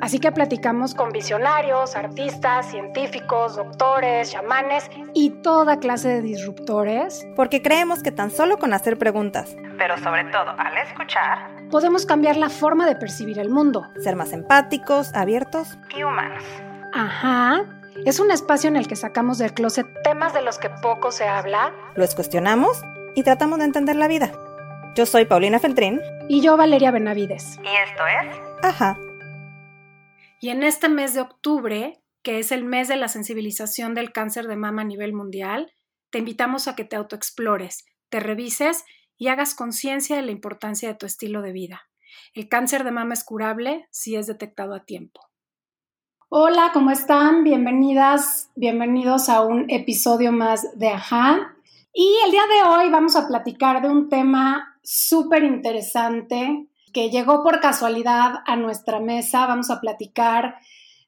[0.00, 7.26] Así que platicamos con visionarios, artistas, científicos, doctores, chamanes y toda clase de disruptores.
[7.36, 12.36] Porque creemos que tan solo con hacer preguntas, pero sobre todo al escuchar, podemos cambiar
[12.36, 13.86] la forma de percibir el mundo.
[14.02, 16.44] Ser más empáticos, abiertos y humanos.
[16.92, 17.64] Ajá.
[18.06, 21.28] Es un espacio en el que sacamos del closet temas de los que poco se
[21.28, 21.72] habla.
[21.94, 22.82] Los cuestionamos
[23.14, 24.32] y tratamos de entender la vida.
[24.94, 26.00] Yo soy Paulina Feltrín.
[26.28, 27.58] Y yo Valeria Benavides.
[27.62, 28.40] Y esto es...
[28.62, 28.96] Ajá.
[30.42, 34.48] Y en este mes de octubre, que es el mes de la sensibilización del cáncer
[34.48, 35.70] de mama a nivel mundial,
[36.08, 38.84] te invitamos a que te autoexplores, te revises
[39.18, 41.82] y hagas conciencia de la importancia de tu estilo de vida.
[42.32, 45.20] El cáncer de mama es curable si es detectado a tiempo.
[46.30, 47.44] Hola, ¿cómo están?
[47.44, 51.54] Bienvenidas, bienvenidos a un episodio más de Ajá.
[51.92, 57.42] Y el día de hoy vamos a platicar de un tema súper interesante que llegó
[57.42, 59.46] por casualidad a nuestra mesa.
[59.46, 60.56] Vamos a platicar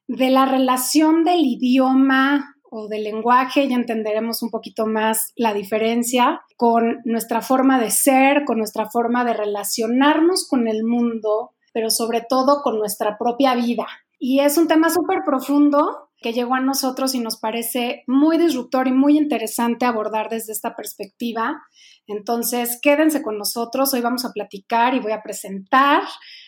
[0.07, 6.41] de la relación del idioma o del lenguaje, ya entenderemos un poquito más la diferencia
[6.57, 12.25] con nuestra forma de ser, con nuestra forma de relacionarnos con el mundo, pero sobre
[12.27, 13.85] todo con nuestra propia vida.
[14.17, 18.87] Y es un tema súper profundo que llegó a nosotros y nos parece muy disruptor
[18.87, 21.61] y muy interesante abordar desde esta perspectiva.
[22.07, 23.93] Entonces, quédense con nosotros.
[23.93, 26.01] Hoy vamos a platicar y voy a presentar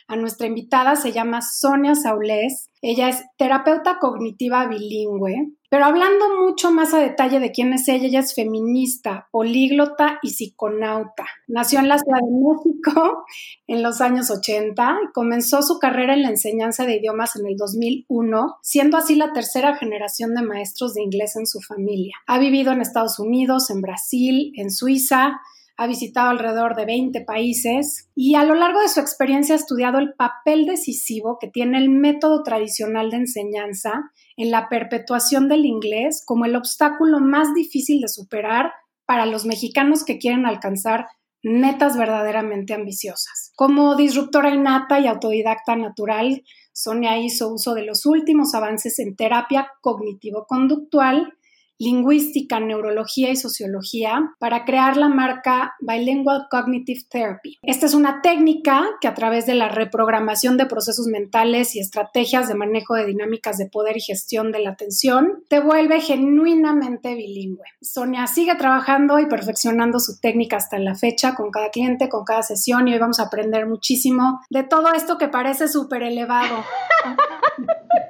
[0.07, 0.95] a nuestra invitada.
[0.95, 2.71] Se llama Sonia Saulés.
[2.81, 5.51] Ella es terapeuta cognitiva bilingüe.
[5.75, 10.30] Pero hablando mucho más a detalle de quién es ella, ella es feminista, políglota y
[10.30, 11.25] psiconauta.
[11.49, 13.25] Nació en la Ciudad de México
[13.67, 17.58] en los años 80 y comenzó su carrera en la enseñanza de idiomas en el
[17.58, 22.15] 2001, siendo así la tercera generación de maestros de inglés en su familia.
[22.25, 25.41] Ha vivido en Estados Unidos, en Brasil, en Suiza,
[25.77, 29.99] ha visitado alrededor de 20 países y a lo largo de su experiencia ha estudiado
[29.99, 36.23] el papel decisivo que tiene el método tradicional de enseñanza en la perpetuación del inglés
[36.25, 38.71] como el obstáculo más difícil de superar
[39.05, 41.07] para los mexicanos que quieren alcanzar
[41.43, 43.51] metas verdaderamente ambiciosas.
[43.55, 49.69] Como disruptora innata y autodidacta natural, Sonia hizo uso de los últimos avances en terapia
[49.81, 51.33] cognitivo-conductual
[51.77, 57.58] lingüística, neurología y sociología para crear la marca Bilingual Cognitive Therapy.
[57.61, 62.47] Esta es una técnica que a través de la reprogramación de procesos mentales y estrategias
[62.47, 67.65] de manejo de dinámicas de poder y gestión de la atención te vuelve genuinamente bilingüe.
[67.81, 72.43] Sonia sigue trabajando y perfeccionando su técnica hasta la fecha con cada cliente, con cada
[72.43, 76.64] sesión y hoy vamos a aprender muchísimo de todo esto que parece súper elevado.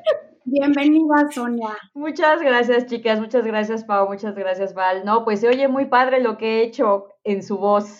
[0.48, 1.76] Bienvenida, Sonia.
[1.96, 3.20] Muchas gracias, chicas.
[3.20, 4.08] Muchas gracias, Pau.
[4.08, 5.04] Muchas gracias, Val.
[5.04, 8.00] No, pues se oye muy padre lo que he hecho en su voz.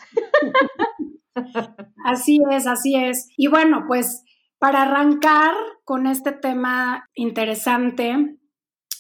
[2.06, 3.30] así es, así es.
[3.36, 4.24] Y bueno, pues
[4.60, 5.56] para arrancar
[5.86, 8.38] con este tema interesante,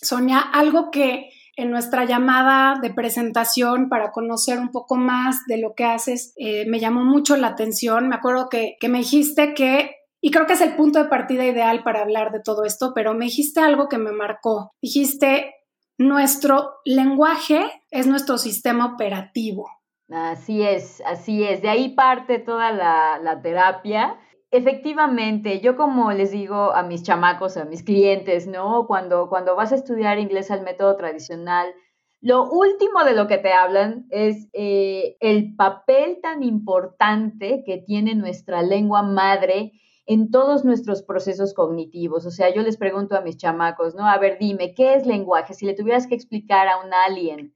[0.01, 5.75] Sonia, algo que en nuestra llamada de presentación para conocer un poco más de lo
[5.75, 8.09] que haces, eh, me llamó mucho la atención.
[8.09, 9.94] Me acuerdo que, que me dijiste que
[10.25, 13.13] y creo que es el punto de partida ideal para hablar de todo esto, pero
[13.13, 14.71] me dijiste algo que me marcó.
[14.81, 15.53] Dijiste,
[15.99, 19.69] nuestro lenguaje es nuestro sistema operativo.
[20.09, 21.61] Así es, así es.
[21.61, 24.17] De ahí parte toda la, terapia.
[24.49, 28.87] Efectivamente, yo como les digo a mis chamacos, a mis clientes, ¿no?
[28.87, 31.71] Cuando, cuando vas a estudiar inglés al método tradicional,
[32.19, 38.15] lo último de lo que te hablan es eh, el papel tan importante que tiene
[38.15, 39.73] nuestra lengua madre
[40.05, 42.25] en todos nuestros procesos cognitivos.
[42.25, 44.07] O sea, yo les pregunto a mis chamacos, ¿no?
[44.07, 45.53] A ver, dime, ¿qué es lenguaje?
[45.53, 47.55] Si le tuvieras que explicar a un alien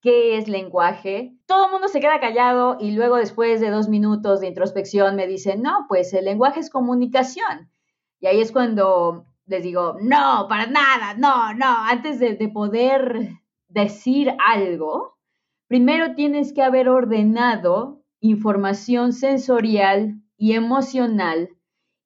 [0.00, 4.40] qué es lenguaje, todo el mundo se queda callado y luego después de dos minutos
[4.40, 7.70] de introspección me dicen, no, pues el lenguaje es comunicación.
[8.20, 13.30] Y ahí es cuando les digo, no, para nada, no, no, antes de, de poder
[13.66, 15.16] decir algo,
[15.66, 21.57] primero tienes que haber ordenado información sensorial y emocional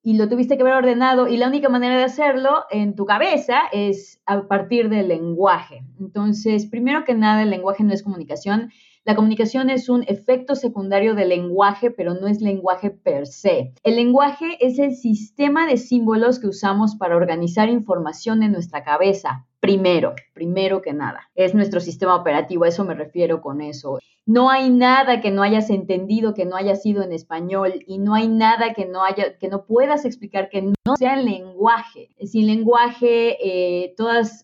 [0.03, 3.61] y lo tuviste que haber ordenado y la única manera de hacerlo en tu cabeza
[3.73, 5.85] es a partir del lenguaje.
[6.01, 8.71] Entonces, primero que nada, el lenguaje no es comunicación.
[9.05, 13.73] La comunicación es un efecto secundario del lenguaje, pero no es lenguaje per se.
[13.83, 19.47] El lenguaje es el sistema de símbolos que usamos para organizar información en nuestra cabeza.
[19.63, 24.01] Primero, primero que nada, es nuestro sistema operativo, a eso me refiero con eso.
[24.27, 28.15] No hay nada que no hayas entendido que no haya sido en español y no
[28.15, 32.09] hay nada que no haya que no puedas explicar que no sea el lenguaje.
[32.25, 33.95] Sin lenguaje, eh,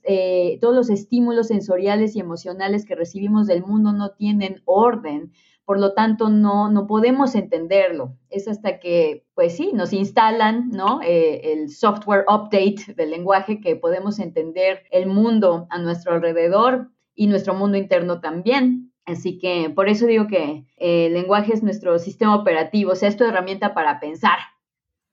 [0.05, 5.33] eh, todos los estímulos sensoriales y emocionales que recibimos del mundo no tienen orden
[5.69, 8.17] por lo tanto no, no podemos entenderlo.
[8.31, 11.03] Es hasta que, pues sí, nos instalan ¿no?
[11.03, 17.27] Eh, el software update del lenguaje que podemos entender el mundo a nuestro alrededor y
[17.27, 18.95] nuestro mundo interno también.
[19.05, 23.11] Así que por eso digo que eh, el lenguaje es nuestro sistema operativo, o sea,
[23.11, 24.39] es tu herramienta para pensar.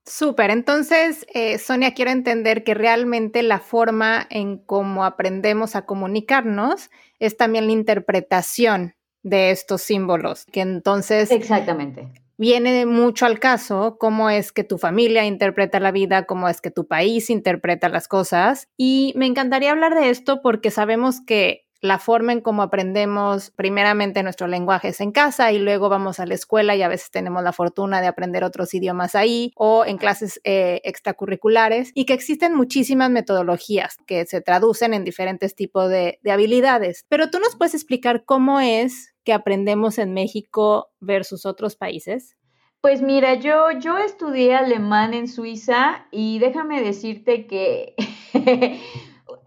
[0.06, 6.92] Súper, entonces, eh, Sonia, quiero entender que realmente la forma en cómo aprendemos a comunicarnos
[7.19, 8.95] es también la interpretación
[9.25, 11.31] de estos símbolos, que entonces...
[11.31, 12.07] Exactamente.
[12.38, 16.69] Viene mucho al caso cómo es que tu familia interpreta la vida, cómo es que
[16.69, 18.68] tu país interpreta las cosas.
[18.77, 24.24] Y me encantaría hablar de esto porque sabemos que la forma en cómo aprendemos primeramente
[24.24, 27.44] nuestro lenguaje es en casa y luego vamos a la escuela y a veces tenemos
[27.44, 32.56] la fortuna de aprender otros idiomas ahí o en clases eh, extracurriculares y que existen
[32.56, 37.06] muchísimas metodologías que se traducen en diferentes tipos de, de habilidades.
[37.07, 42.38] Pero tú nos puedes explicar cómo es que aprendemos en México versus otros países?
[42.80, 47.95] Pues mira, yo, yo estudié alemán en Suiza y déjame decirte que,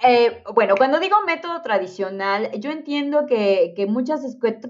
[0.05, 4.23] eh, bueno, cuando digo método tradicional, yo entiendo que, que muchas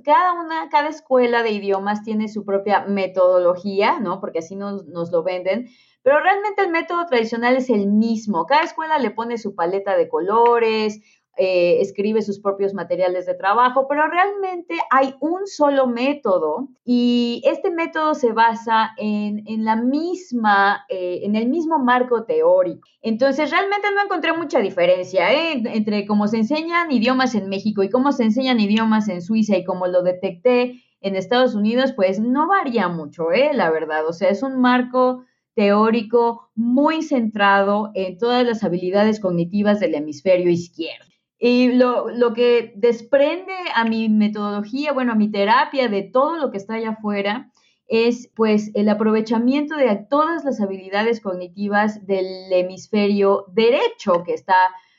[0.04, 4.20] cada una, cada escuela de idiomas tiene su propia metodología, ¿no?
[4.20, 5.70] Porque así nos, nos lo venden.
[6.02, 8.46] Pero realmente el método tradicional es el mismo.
[8.46, 11.00] Cada escuela le pone su paleta de colores,
[11.40, 17.70] eh, escribe sus propios materiales de trabajo, pero realmente hay un solo método y este
[17.70, 22.88] método se basa en, la misma, eh, en el mismo marco teórico.
[23.02, 25.62] Entonces, realmente no encontré mucha diferencia ¿eh?
[25.66, 29.64] entre cómo se enseñan idiomas en México y cómo se enseñan idiomas en Suiza y
[29.64, 33.50] cómo lo detecté en Estados Unidos, pues no varía mucho, ¿eh?
[33.54, 34.06] la verdad.
[34.08, 35.24] O sea, es un marco
[35.54, 41.07] teórico muy centrado en todas las habilidades cognitivas del hemisferio izquierdo.
[41.38, 46.50] Y lo, lo, que desprende a mi metodología, bueno, a mi terapia de todo lo
[46.50, 47.52] que está allá afuera,
[47.88, 54.56] es pues el aprovechamiento de todas las habilidades cognitivas del hemisferio derecho, que está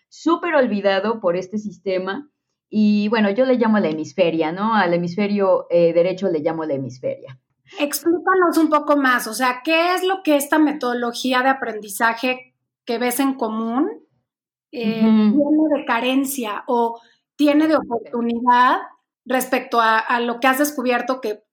[0.09, 2.30] súper olvidado por este sistema.
[2.68, 4.75] Y bueno, yo le llamo la hemisferia, ¿no?
[4.75, 7.39] Al hemisferio eh, derecho le llamo la hemisferia.
[7.80, 12.97] Explícanos un poco más, o sea, ¿qué es lo que esta metodología de aprendizaje que
[12.97, 13.88] ves en común
[14.71, 17.00] eh, tiene de carencia o
[17.36, 18.77] tiene de oportunidad
[19.25, 21.44] respecto a, lo que has descubierto que,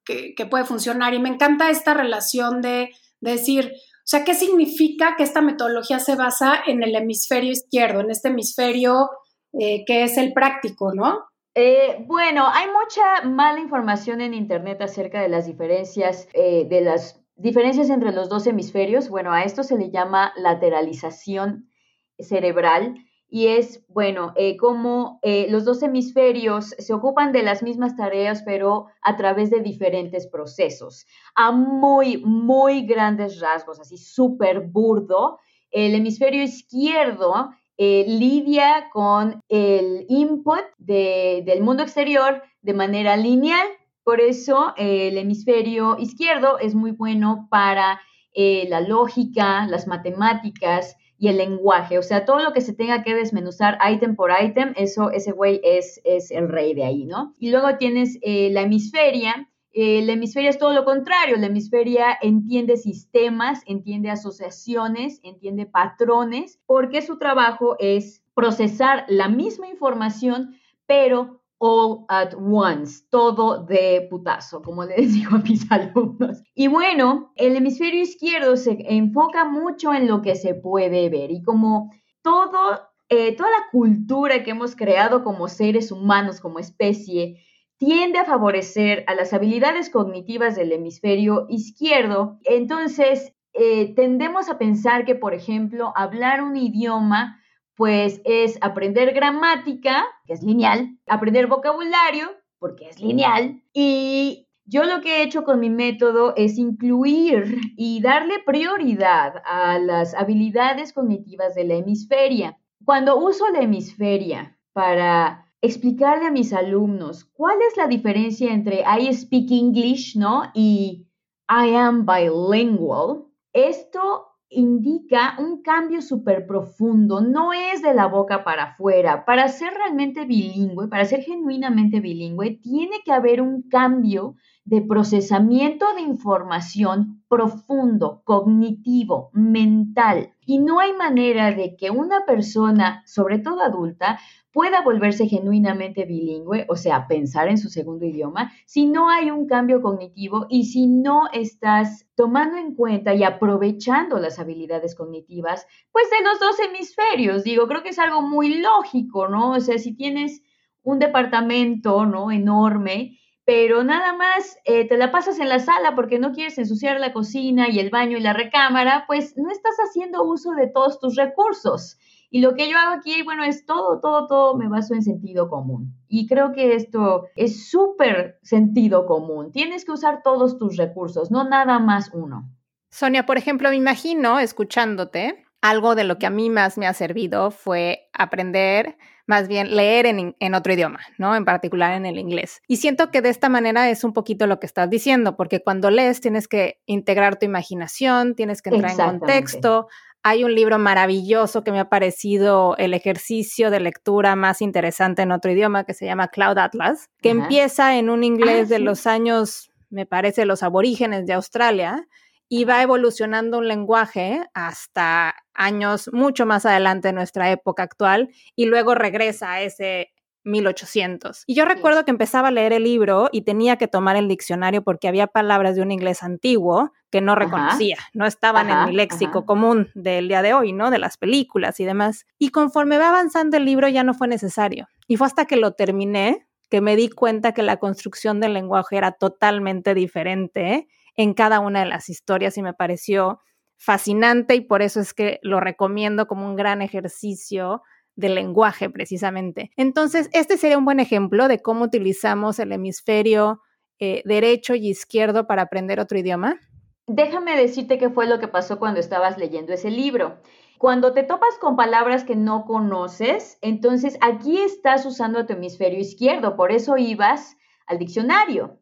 [0.50, 1.14] puede funcionar.
[1.14, 2.90] Y me encanta esta relación de,
[3.20, 8.10] decir, o sea, ¿qué significa que esta metodología se basa en el hemisferio izquierdo, en
[8.10, 9.10] este hemisferio
[9.58, 11.24] eh, que es el práctico, ¿no?
[11.54, 17.88] Eh, bueno, hay mucha mala información en Internet acerca de las diferencias, de las diferencias
[17.88, 19.08] entre los dos hemisferios.
[19.08, 21.70] Bueno, a esto se le llama lateralización
[22.18, 27.96] cerebral y es, bueno, eh, como eh, los dos hemisferios se ocupan de las mismas
[27.96, 31.06] tareas, pero a través de diferentes procesos.
[31.34, 35.38] A muy, muy grandes rasgos, así súper burdo,
[35.72, 43.66] el hemisferio izquierdo eh, lidia con el input del mundo exterior de manera lineal.
[44.04, 48.00] Por eso el hemisferio izquierdo es muy bueno para
[48.34, 53.14] la lógica, las matemáticas, y el lenguaje, o sea, todo lo que se tenga que
[53.14, 57.34] desmenuzar item por item, eso, ese güey es, es el rey de ahí, ¿no?
[57.38, 62.16] Y luego tienes eh, la hemisferia, eh, la hemisferia es todo lo contrario, la hemisferia
[62.20, 70.56] entiende sistemas, entiende asociaciones, entiende patrones, porque su trabajo es procesar la misma información,
[70.86, 76.42] pero all at once, todo de putazo, como les digo a mis alumnos.
[76.54, 81.42] Y bueno, el hemisferio izquierdo se enfoca mucho en lo que se puede ver y
[81.42, 87.42] como todo, eh, toda la cultura que hemos creado como seres humanos, como especie,
[87.78, 95.04] tiende a favorecer a las habilidades cognitivas del hemisferio izquierdo, entonces eh, tendemos a pensar
[95.04, 97.40] que, por ejemplo, hablar un idioma
[97.76, 105.00] pues es aprender gramática, que es lineal, aprender vocabulario, porque es lineal, y yo lo
[105.00, 111.54] que he hecho con mi método es incluir y darle prioridad a las habilidades cognitivas
[111.54, 112.58] de la hemisferia.
[112.84, 119.12] Cuando uso la hemisferia para explicarle a mis alumnos cuál es la diferencia entre I
[119.12, 120.50] speak English, ¿no?
[120.54, 121.06] Y
[121.48, 123.24] I am bilingual.
[123.52, 129.24] Esto indica un cambio súper profundo, no es de la boca para afuera.
[129.24, 135.86] Para ser realmente bilingüe, para ser genuinamente bilingüe, tiene que haber un cambio de procesamiento
[135.94, 140.32] de información profundo, cognitivo, mental.
[140.44, 144.18] Y no hay manera de que una persona, sobre todo adulta,
[144.56, 149.46] pueda volverse genuinamente bilingüe, o sea, pensar en su segundo idioma, si no hay un
[149.46, 156.06] cambio cognitivo y si no estás tomando en cuenta y aprovechando las habilidades cognitivas, pues
[156.08, 157.44] de los dos hemisferios.
[157.44, 159.50] Digo, creo que es algo muy lógico, ¿no?
[159.50, 160.40] O sea, si tienes
[160.82, 162.30] un departamento, ¿no?
[162.30, 166.98] Enorme pero nada más eh, te la pasas en la sala porque no quieres ensuciar
[166.98, 170.98] la cocina y el baño y la recámara, pues no estás haciendo uso de todos
[170.98, 171.96] tus recursos.
[172.30, 175.48] Y lo que yo hago aquí, bueno, es todo, todo, todo me baso en sentido
[175.48, 175.94] común.
[176.08, 179.52] Y creo que esto es súper sentido común.
[179.52, 182.50] Tienes que usar todos tus recursos, no nada más uno.
[182.90, 186.94] Sonia, por ejemplo, me imagino, escuchándote, algo de lo que a mí más me ha
[186.94, 191.34] servido fue aprender más bien leer en, otro idioma, ¿no?
[191.34, 192.62] En particular en el inglés.
[192.68, 195.90] Y siento que de esta manera es un poquito lo que estás diciendo, porque cuando
[195.90, 199.88] lees tienes que integrar tu imaginación, tienes que entrar en contexto.
[200.28, 205.30] Hay un libro maravilloso que me ha parecido el ejercicio de lectura más interesante en
[205.30, 209.06] otro idioma que se llama Cloud Atlas, que empieza en un inglés ah, de los
[209.06, 212.08] años, me parece, los aborígenes de Australia,
[212.48, 218.66] y va evolucionando un lenguaje hasta años mucho más adelante de nuestra época actual y
[218.66, 220.10] luego regresa a ese
[220.46, 221.42] 1800.
[221.46, 224.82] Y yo recuerdo que empezaba a leer el libro y tenía que tomar el diccionario
[224.82, 229.44] porque había palabras de un inglés antiguo que no reconocía, no estaban en mi léxico
[229.44, 230.90] común del día de hoy, ¿no?
[230.90, 232.26] De las películas y demás.
[232.38, 234.88] Y conforme va avanzando el libro ya no fue necesario.
[235.06, 238.96] Y fue hasta que lo terminé que me di cuenta que la construcción del lenguaje
[238.96, 243.40] era totalmente diferente en cada una de las historias y me pareció
[243.76, 247.82] fascinante y por eso es que lo recomiendo como un gran ejercicio
[248.16, 249.70] de lenguaje precisamente.
[249.76, 253.60] Entonces, este sería un buen ejemplo de cómo utilizamos el hemisferio
[253.98, 256.58] eh, derecho y izquierdo para aprender otro idioma.
[257.06, 260.38] Déjame decirte qué fue lo que pasó cuando estabas leyendo ese libro.
[260.78, 266.56] Cuando te topas con palabras que no conoces, entonces aquí estás usando tu hemisferio izquierdo,
[266.56, 267.56] por eso ibas
[267.86, 268.80] al diccionario.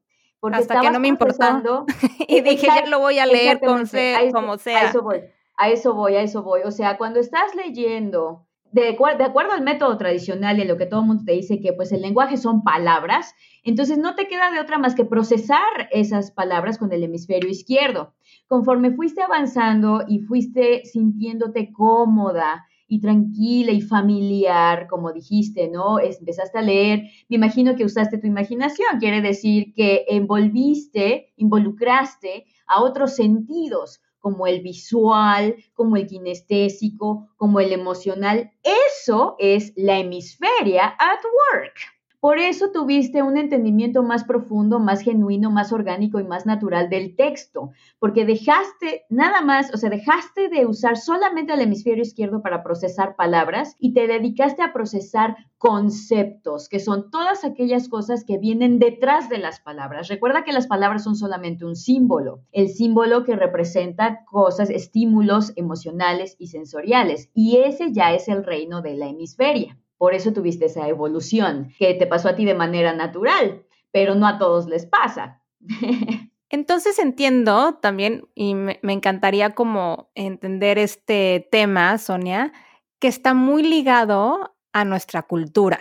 [0.52, 1.86] Hasta que no me importó.
[2.28, 3.86] y dije, ya lo voy a leer con
[4.32, 4.78] como sea.
[4.78, 5.20] A eso voy,
[5.56, 6.62] a eso voy, a eso voy.
[6.64, 11.00] O sea, cuando estás leyendo, de, acuerdo al método tradicional y a lo que todo
[11.00, 14.58] el mundo te dice que pues el lenguaje son palabras, entonces no te queda de
[14.58, 18.14] otra más que procesar esas palabras con el hemisferio izquierdo.
[18.48, 25.98] Conforme fuiste avanzando y fuiste sintiéndote cómoda, y tranquila y familiar, como dijiste, ¿no?
[25.98, 32.82] Empezaste a leer, me imagino que usaste tu imaginación, quiere decir que envolviste, involucraste a
[32.82, 38.50] otros sentidos, como el visual, como el kinestésico, como el emocional.
[38.62, 41.20] Eso es la hemisferia at
[41.52, 41.93] work.
[42.24, 47.16] Por eso tuviste un entendimiento más profundo, más genuino, más orgánico y más natural del
[47.16, 52.62] texto, porque dejaste nada más, o sea, dejaste de usar solamente el hemisferio izquierdo para
[52.62, 58.78] procesar palabras y te dedicaste a procesar conceptos, que son todas aquellas cosas que vienen
[58.78, 60.08] detrás de las palabras.
[60.08, 66.36] Recuerda que las palabras son solamente un símbolo, el símbolo que representa cosas, estímulos emocionales
[66.38, 69.78] y sensoriales, y ese ya es el reino de la hemisferia.
[70.04, 74.26] Por eso tuviste esa evolución que te pasó a ti de manera natural, pero no
[74.26, 75.40] a todos les pasa.
[76.50, 82.52] Entonces entiendo también, y me, encantaría como entender este tema, Sonia,
[82.98, 85.80] que está muy ligado a nuestra cultura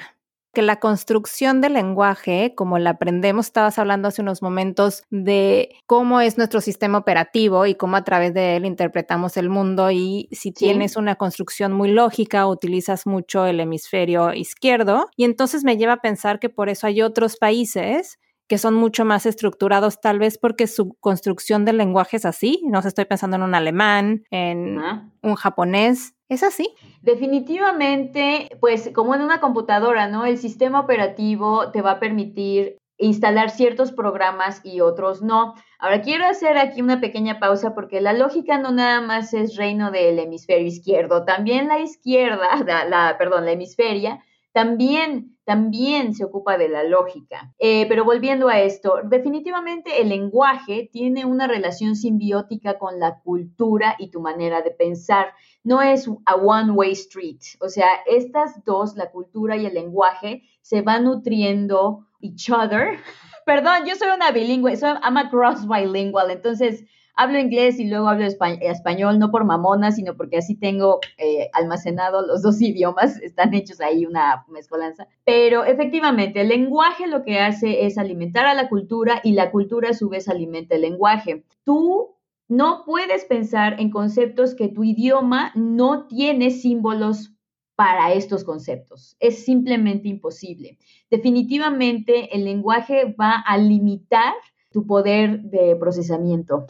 [0.53, 6.21] que la construcción del lenguaje, como la aprendemos, estabas hablando hace unos momentos de cómo
[6.21, 10.51] es nuestro sistema operativo y cómo a través de él interpretamos el mundo y si
[10.51, 15.09] tienes una construcción muy lógica, utilizas mucho el hemisferio izquierdo.
[15.17, 19.05] Y entonces me lleva a pensar que por eso hay otros países que son mucho
[19.05, 22.61] más estructurados, tal vez porque su construcción del lenguaje es así.
[22.65, 24.79] No sé, estoy pensando en un alemán, en
[25.21, 26.13] un japonés.
[26.29, 26.73] ¿Es así?
[27.01, 30.25] Definitivamente, pues como en una computadora, ¿no?
[30.25, 35.55] El sistema operativo te va a permitir instalar ciertos programas y otros no.
[35.79, 39.91] Ahora quiero hacer aquí una pequeña pausa porque la lógica no nada más es reino
[39.91, 44.23] del hemisferio izquierdo, también la izquierda, la, la perdón, la hemisferia
[44.53, 47.53] también, también se ocupa de la lógica.
[47.57, 53.95] Eh, pero volviendo a esto, definitivamente el lenguaje tiene una relación simbiótica con la cultura
[53.97, 55.33] y tu manera de pensar.
[55.63, 57.39] No es a one-way street.
[57.59, 62.99] O sea, estas dos, la cultura y el lenguaje, se van nutriendo each other.
[63.45, 68.07] Perdón, yo soy una bilingüe, soy, I'm a cross bilingual, entonces hablo inglés y luego
[68.07, 73.53] hablo español, no por mamona, sino porque así tengo eh, almacenado los dos idiomas, están
[73.53, 75.07] hechos ahí una mezcolanza.
[75.25, 79.89] Pero efectivamente, el lenguaje lo que hace es alimentar a la cultura y la cultura
[79.89, 81.45] a su vez alimenta el lenguaje.
[81.63, 82.15] Tú
[82.47, 87.31] no puedes pensar en conceptos que tu idioma no tiene símbolos
[87.75, 89.15] para estos conceptos.
[89.19, 90.77] Es simplemente imposible.
[91.09, 94.33] Definitivamente el lenguaje va a limitar
[94.71, 96.67] tu poder de procesamiento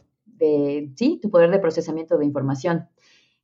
[0.95, 2.87] sí, tu poder de procesamiento de información.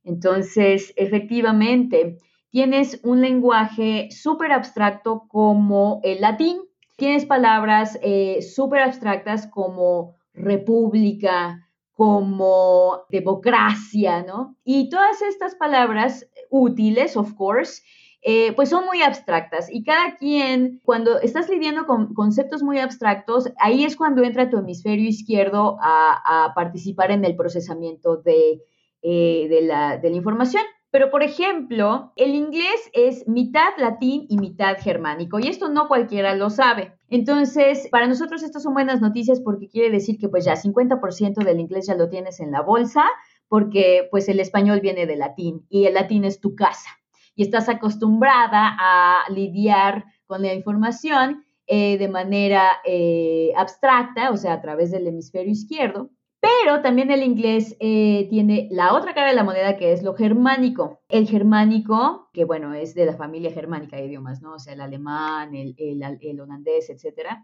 [0.04, 2.18] Entonces, efectivamente,
[2.50, 6.58] tienes un lenguaje súper abstracto como el latín,
[6.96, 14.56] tienes palabras eh, súper abstractas como república, como democracia, ¿no?
[14.64, 17.82] Y todas estas palabras útiles, of course,
[18.22, 23.50] eh, pues son muy abstractas y cada quien, cuando estás lidiando con conceptos muy abstractos,
[23.58, 28.62] ahí es cuando entra tu hemisferio izquierdo a, participar en el procesamiento de,
[29.02, 30.62] eh, de la información.
[30.92, 36.34] Pero, por ejemplo, el inglés es mitad latín y mitad germánico, y esto no cualquiera
[36.34, 36.94] lo sabe.
[37.08, 41.60] Entonces, para nosotros estas son buenas noticias porque quiere decir que pues ya 50% del
[41.60, 43.04] inglés ya lo tienes en la bolsa,
[43.48, 46.99] porque pues el español viene del latín y el latín es tu casa
[47.40, 54.52] y estás acostumbrada a lidiar con la información eh, de manera eh, abstracta, o sea,
[54.52, 56.10] a través del hemisferio izquierdo.
[56.38, 60.12] Pero también el inglés eh, tiene la otra cara de la moneda que es lo
[60.12, 61.00] germánico.
[61.08, 64.56] El germánico, que bueno, es de la familia germánica de idiomas, ¿no?
[64.56, 67.42] O sea, el alemán, el, holandés, etcétera,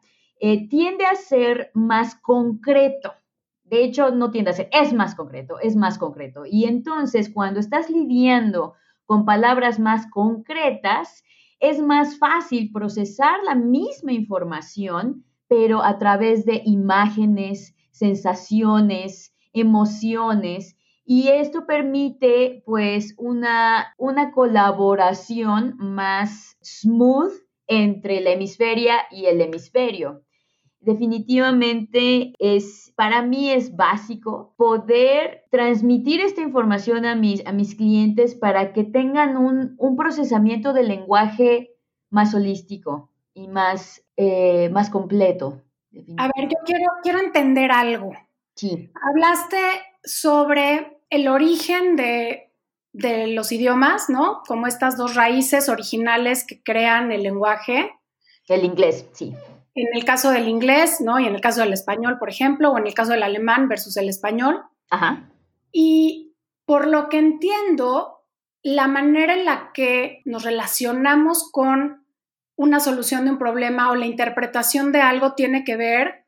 [0.69, 3.15] tiende a ser más concreto.
[3.65, 6.43] De hecho, no tiende a ser, es más concreto, es más concreto.
[6.45, 8.75] Y entonces, cuando estás lidiando
[9.07, 11.25] con palabras más concretas,
[11.59, 20.77] es más fácil procesar la misma información, pero a través de imágenes, sensaciones, emociones.
[21.05, 27.33] Y esto permite pues una, una colaboración más smooth
[27.69, 30.26] entre la hemisferia y el hemisferio
[30.87, 38.37] definitivamente es, para mí es básico poder transmitir esta información a mis, a mis clientes
[38.37, 41.75] para que tengan un, procesamiento del lenguaje
[42.09, 45.63] más holístico y más, eh, más completo.
[46.19, 48.13] A ver, yo quiero, quiero entender algo.
[48.55, 48.93] Sí.
[49.11, 49.59] Hablaste
[50.05, 52.53] sobre el origen de,
[52.93, 54.43] de los idiomas, ¿no?
[54.47, 57.91] Como estas dos raíces originales que crean el lenguaje.
[58.47, 59.35] El inglés, sí
[59.77, 61.21] en el caso del inglés, ¿no?
[61.21, 63.97] Y en el caso del español, por ejemplo, o en el caso del alemán versus
[63.99, 64.63] el español.
[64.91, 65.29] Ajá.
[65.71, 66.35] Y
[66.65, 68.25] por lo que entiendo,
[68.63, 72.07] la manera en la que nos relacionamos con
[72.57, 76.25] una solución de un problema o la interpretación de algo tiene que ver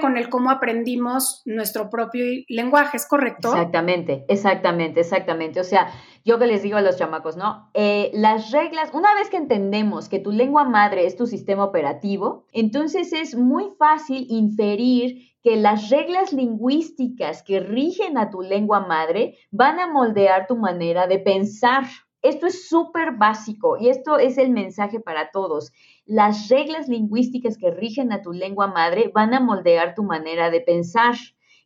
[0.00, 3.48] con el cómo aprendimos nuestro propio lenguaje, ¿es correcto?
[3.48, 5.60] Exactamente, exactamente, exactamente.
[5.60, 5.88] O sea,
[6.24, 7.70] yo que les digo a los chamacos, ¿no?
[7.74, 12.46] Eh, las reglas, una vez que entendemos que tu lengua madre es tu sistema operativo,
[12.52, 19.38] entonces es muy fácil inferir que las reglas lingüísticas que rigen a tu lengua madre
[19.50, 21.84] van a moldear tu manera de pensar.
[22.22, 25.72] Esto es súper básico y esto es el mensaje para todos.
[26.04, 30.60] Las reglas lingüísticas que rigen a tu lengua madre van a moldear tu manera de
[30.60, 31.14] pensar.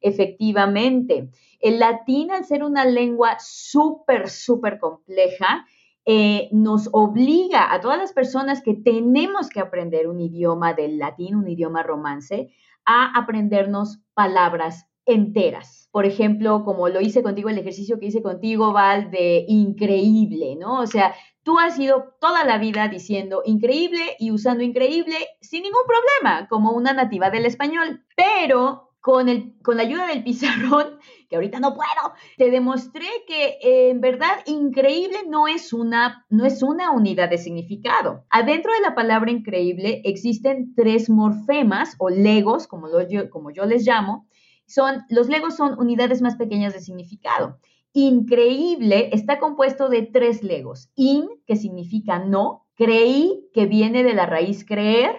[0.00, 5.64] Efectivamente, el latín, al ser una lengua súper, súper compleja,
[6.04, 11.36] eh, nos obliga a todas las personas que tenemos que aprender un idioma del latín,
[11.36, 12.50] un idioma romance,
[12.84, 15.88] a aprendernos palabras enteras.
[15.92, 20.80] Por ejemplo, como lo hice contigo, el ejercicio que hice contigo, Val, de increíble, ¿no?
[20.80, 25.82] O sea, tú has ido toda la vida diciendo increíble y usando increíble sin ningún
[25.86, 28.04] problema, como una nativa del español.
[28.16, 33.58] Pero con, el, con la ayuda del pizarrón, que ahorita no puedo, te demostré que
[33.90, 38.24] en verdad increíble no es, una, no es una unidad de significado.
[38.30, 42.86] Adentro de la palabra increíble existen tres morfemas o legos, como,
[43.30, 44.26] como yo les llamo,
[44.66, 47.58] son, los legos son unidades más pequeñas de significado.
[47.92, 50.90] Increíble está compuesto de tres legos.
[50.94, 55.16] In, que significa no, creí, que viene de la raíz creer,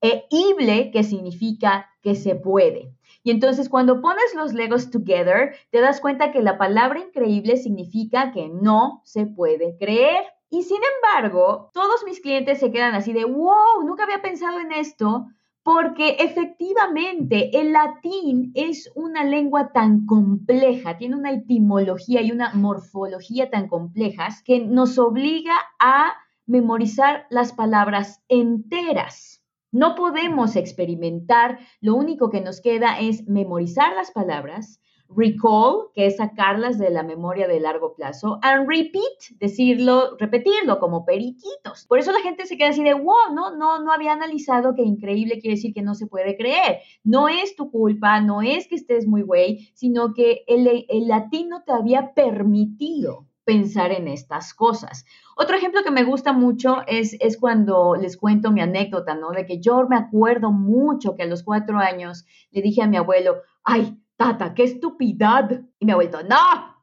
[0.00, 2.92] e ible, que significa que se puede.
[3.22, 8.32] Y entonces cuando pones los legos together, te das cuenta que la palabra increíble significa
[8.32, 10.24] que no se puede creer.
[10.50, 14.72] Y sin embargo, todos mis clientes se quedan así de, wow, nunca había pensado en
[14.72, 15.26] esto,
[15.68, 23.50] porque efectivamente el latín es una lengua tan compleja, tiene una etimología y una morfología
[23.50, 26.14] tan complejas que nos obliga a
[26.46, 29.42] memorizar las palabras enteras.
[29.70, 36.16] No podemos experimentar, lo único que nos queda es memorizar las palabras, recall, que es
[36.16, 41.86] sacarlas de la memoria de largo plazo, and repeat, decirlo, repetirlo como periquitos.
[41.88, 44.82] Por eso la gente se queda así de, wow, no, no, no había analizado que
[44.82, 46.78] increíble quiere decir que no se puede creer.
[47.04, 51.48] No es tu culpa, no es que estés muy güey, sino que el, el latín
[51.48, 55.06] no te había permitido pensar en estas cosas.
[55.34, 59.30] Otro ejemplo que me gusta mucho es, es cuando les cuento mi anécdota, ¿no?
[59.30, 62.98] De que yo me acuerdo mucho que a los cuatro años le dije a mi
[62.98, 65.62] abuelo, ay, tata, qué estupidad.
[65.78, 66.36] Y me ha vuelto, no,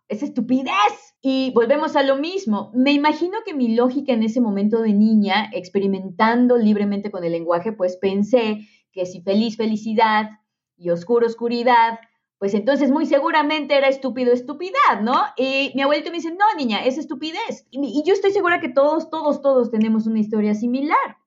[0.08, 1.16] es estupidez.
[1.22, 2.72] Y volvemos a lo mismo.
[2.74, 7.72] Me imagino que mi lógica en ese momento de niña, experimentando libremente con el lenguaje,
[7.72, 10.30] pues pensé que si feliz, felicidad
[10.78, 12.00] y oscuro, oscuridad,
[12.38, 15.16] pues entonces muy seguramente era estúpido, estupidad, ¿no?
[15.38, 17.68] Y mi abuelito me dice, no, niña, es estupidez.
[17.72, 21.18] Y yo estoy segura que todos, todos, todos tenemos una historia similar.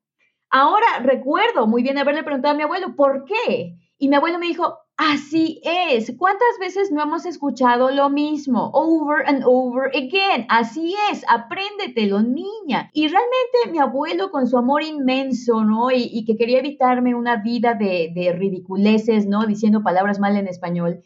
[0.51, 3.77] Ahora recuerdo muy bien haberle preguntado a mi abuelo, ¿por qué?
[3.99, 6.13] Y mi abuelo me dijo, así es.
[6.19, 8.71] ¿Cuántas veces no hemos escuchado lo mismo?
[8.75, 10.45] Over and over again.
[10.51, 12.91] Así es, apréndetelo, niña.
[12.93, 15.91] Y realmente mi abuelo con su amor inmenso, ¿no?
[15.91, 19.47] Y, y que quería evitarme una vida de, de ridiculeces, ¿no?
[19.47, 21.03] Diciendo palabras mal en español.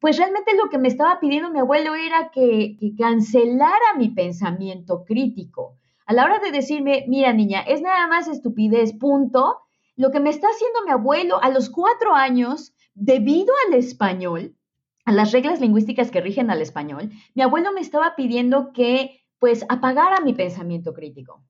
[0.00, 5.04] Pues realmente lo que me estaba pidiendo mi abuelo era que, que cancelara mi pensamiento
[5.04, 5.76] crítico.
[6.04, 9.60] A la hora de decirme, mira niña, es nada más estupidez, punto,
[9.96, 14.56] lo que me está haciendo mi abuelo a los cuatro años, debido al español,
[15.04, 19.64] a las reglas lingüísticas que rigen al español, mi abuelo me estaba pidiendo que pues
[19.68, 21.44] apagara mi pensamiento crítico.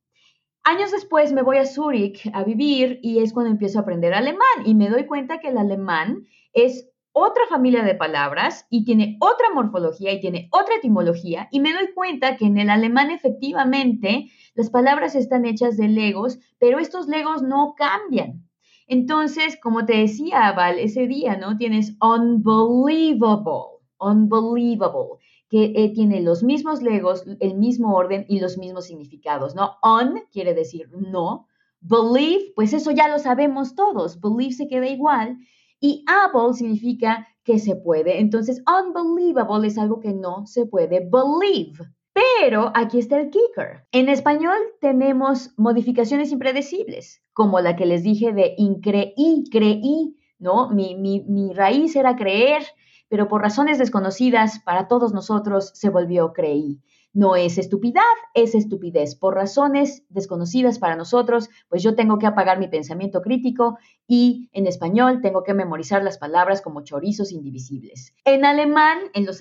[0.64, 4.42] Años después me voy a Zúrich a vivir y es cuando empiezo a aprender alemán
[4.64, 9.46] y me doy cuenta que el alemán es otra familia de palabras y tiene otra
[9.54, 14.68] morfología y tiene otra etimología y me doy cuenta que en el alemán efectivamente las
[14.68, 18.45] palabras están hechas de legos, pero estos legos no cambian.
[18.88, 21.56] Entonces, como te decía, Val, ese día, ¿no?
[21.56, 25.18] Tienes unbelievable, unbelievable,
[25.48, 29.72] que eh, tiene los mismos legos, el mismo orden y los mismos significados, ¿no?
[29.82, 31.46] Un quiere decir no,
[31.80, 35.38] believe, pues eso ya lo sabemos todos, believe se queda igual
[35.80, 38.20] y able significa que se puede.
[38.20, 41.95] Entonces, unbelievable es algo que no se puede believe.
[42.16, 43.84] Pero aquí está el kicker.
[43.92, 50.70] En español tenemos modificaciones impredecibles, como la que les dije de increí, creí, ¿no?
[50.70, 52.62] Mi, mi, raíz era creer,
[53.10, 56.80] pero por razones desconocidas para todos nosotros se volvió creí.
[57.16, 58.02] No es estupidez,
[58.34, 59.14] es estupidez.
[59.14, 64.66] Por razones desconocidas para nosotros, pues yo tengo que apagar mi pensamiento crítico y en
[64.66, 68.14] español tengo que memorizar las palabras como chorizos indivisibles.
[68.26, 69.40] En alemán, en los,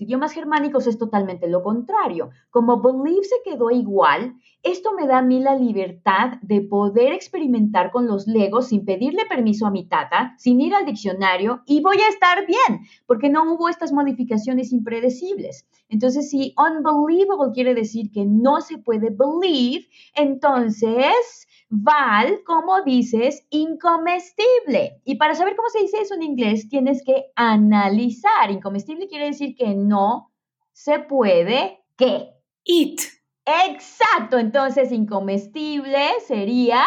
[0.00, 2.30] idiomas germánicos es totalmente lo contrario.
[2.50, 7.90] Como believe se quedó igual, esto me da a mí la libertad de poder experimentar
[7.90, 11.96] con los legos sin pedirle permiso a mi tata, sin ir al diccionario y voy
[11.96, 15.66] a estar bien, porque no hubo estas modificaciones impredecibles.
[15.88, 17.15] Entonces, si unbelievable
[17.52, 25.00] quiere decir que no se puede believe, entonces, Val, como dices, incomestible.
[25.04, 28.50] Y para saber cómo se dice eso en inglés, tienes que analizar.
[28.50, 30.32] Incomestible quiere decir que no
[30.72, 32.30] se puede, ¿qué?
[32.64, 33.00] Eat.
[33.44, 36.82] Exacto, entonces incomestible sería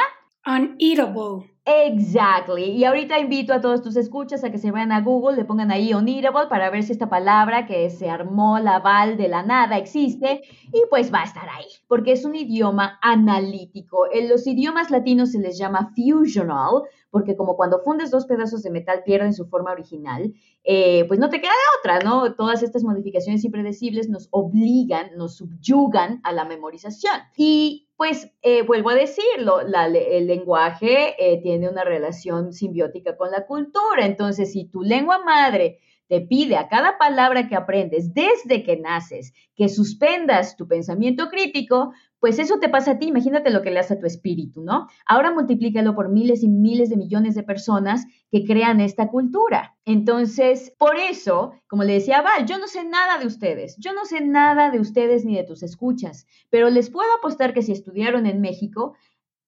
[0.45, 1.48] Uneatable.
[1.71, 2.71] Exactly.
[2.71, 5.69] Y ahorita invito a todos tus escuchas a que se vayan a Google, le pongan
[5.69, 9.77] ahí uneatable para ver si esta palabra que se armó la val de la nada
[9.77, 10.41] existe
[10.73, 14.11] y pues va a estar ahí, porque es un idioma analítico.
[14.11, 18.71] En los idiomas latinos se les llama fusional, porque como cuando fundes dos pedazos de
[18.71, 22.35] metal pierden su forma original, eh, pues no te queda de otra, ¿no?
[22.35, 27.13] Todas estas modificaciones impredecibles nos obligan, nos subyugan a la memorización.
[27.35, 33.45] Y pues eh, vuelvo a decirlo, el lenguaje eh, tiene una relación simbiótica con la
[33.45, 34.05] cultura.
[34.05, 39.33] Entonces, si tu lengua madre te pide a cada palabra que aprendes desde que naces
[39.55, 43.79] que suspendas tu pensamiento crítico, pues eso te pasa a ti, imagínate lo que le
[43.79, 44.87] hace a tu espíritu, ¿no?
[45.05, 49.77] Ahora multiplícalo por miles y miles de millones de personas que crean esta cultura.
[49.85, 54.05] Entonces, por eso, como le decía Val, yo no sé nada de ustedes, yo no
[54.05, 58.25] sé nada de ustedes ni de tus escuchas, pero les puedo apostar que si estudiaron
[58.25, 58.95] en México,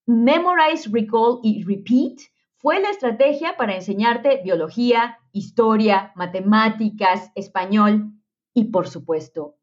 [0.05, 2.19] Memorize, Recall y Repeat
[2.55, 8.13] fue la estrategia para enseñarte biología, historia, matemáticas, español
[8.53, 9.55] y, por supuesto,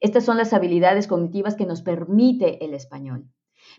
[0.00, 3.28] Estas son las habilidades cognitivas que nos permite el español.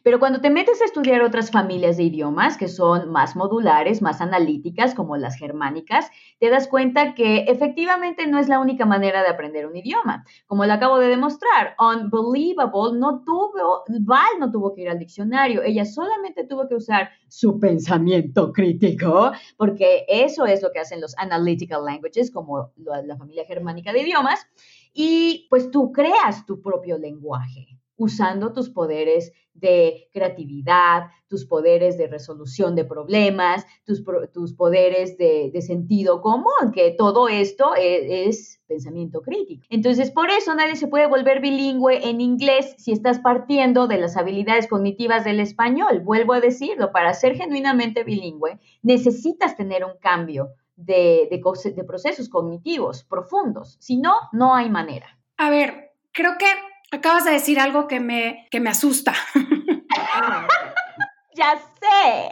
[0.02, 4.22] Pero cuando te metes a estudiar otras familias de idiomas que son más modulares, más
[4.22, 9.30] analíticas, como las germánicas, te das cuenta que efectivamente no es la única manera de
[9.30, 10.26] aprender un idioma.
[10.48, 15.62] Como lo acabo de demostrar, Unbelievable no tuvo, Val no tuvo que ir al diccionario,
[15.64, 21.18] ella solamente tuvo que usar su pensamiento crítico, porque eso es lo que hacen los
[21.18, 24.48] analytical languages, como la familia germánica de idiomas,
[24.94, 32.08] y pues tú creas tu propio lenguaje usando tus poderes de creatividad, tus poderes de
[32.08, 34.04] resolución de problemas, tus,
[34.34, 39.66] tus poderes de, sentido común, que todo esto e, es, pensamiento crítico.
[39.70, 44.18] Entonces, por eso nadie se puede volver bilingüe en inglés si estás partiendo de las
[44.18, 46.02] habilidades cognitivas del español.
[46.02, 53.04] Vuelvo a decirlo, para ser genuinamente bilingüe necesitas tener un cambio de, de procesos cognitivos
[53.04, 53.78] profundos.
[53.80, 55.20] Si no, no hay manera.
[55.38, 56.48] A ver, creo que
[56.94, 59.16] Acabas de decir algo que me, que me asusta.
[61.36, 62.30] ya sé.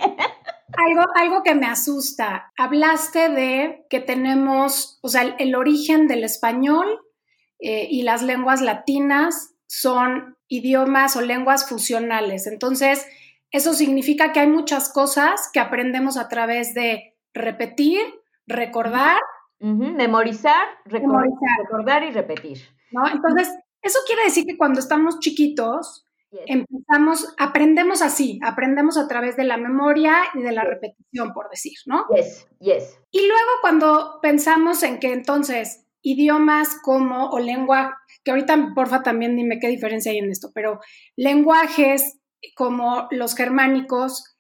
[0.78, 2.52] Algo, algo que me asusta.
[2.56, 6.86] Hablaste de que tenemos, o sea, el, origen del español
[7.60, 12.46] eh, y las lenguas latinas son idiomas o lenguas fusionales.
[12.46, 13.08] Entonces,
[13.50, 18.00] eso significa que hay muchas cosas que aprendemos a través de repetir,
[18.46, 19.18] recordar.
[19.60, 22.60] Memorizar, recordar, y repetir.
[22.92, 23.08] ¿no?
[23.08, 23.50] Entonces,
[23.82, 26.06] eso quiere decir que cuando estamos chiquitos,
[26.46, 31.74] empezamos, aprendemos así, aprendemos a través de la memoria y de la repetición, por decir,
[31.86, 32.06] ¿no?
[32.16, 33.00] Yes, yes.
[33.12, 39.36] Y luego cuando pensamos en que entonces idiomas como o lengua, que ahorita porfa también
[39.36, 40.80] dime qué diferencia hay en esto, pero
[41.16, 42.20] lenguajes
[42.56, 44.36] como los germánicos,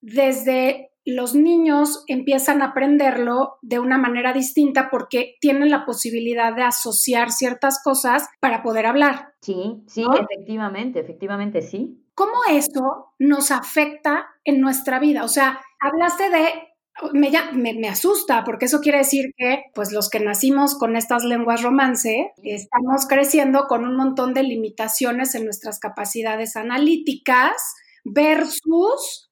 [0.00, 6.62] desde los niños empiezan a aprenderlo de una manera distinta porque tienen la posibilidad de
[6.62, 9.32] asociar ciertas cosas para poder hablar.
[9.40, 12.02] Sí, sí, efectivamente, efectivamente sí.
[12.14, 15.22] ¿Cómo eso nos afecta en nuestra vida?
[15.22, 16.48] O sea, hablaste de
[17.12, 21.62] me, me, asusta porque eso quiere decir que pues los que nacimos con estas lenguas
[21.62, 27.52] romance estamos creciendo con un montón de limitaciones en nuestras capacidades analíticas
[28.04, 29.25] versus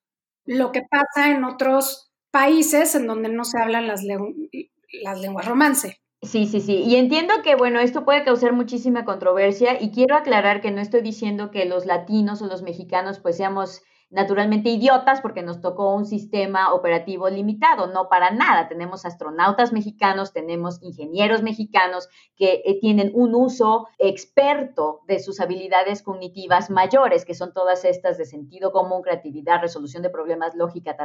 [0.44, 5.98] lo que pasa en otros países en donde no se hablan las, las lenguas romance.
[6.22, 6.76] Sí, sí, sí.
[6.87, 11.02] Y entiendo que, bueno, esto puede causar muchísima controversia y quiero aclarar que no estoy
[11.02, 13.83] diciendo que los latinos o los mexicanos pues seamos
[14.14, 18.68] naturalmente idiotas porque nos tocó un sistema operativo limitado, no para nada.
[18.68, 26.03] Tenemos astronautas mexicanos, tenemos ingenieros mexicanos que eh, tienen un uso experto de sus habilidades
[26.03, 30.96] cognitivas mayores, que son todas estas de sentido común, creatividad, resolución de problemas, lógica,